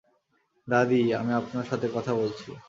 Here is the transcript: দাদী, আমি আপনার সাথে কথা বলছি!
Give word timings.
দাদী, 0.67 1.01
আমি 1.13 1.31
আপনার 1.33 1.65
সাথে 1.65 1.87
কথা 1.93 2.11
বলছি! 2.13 2.49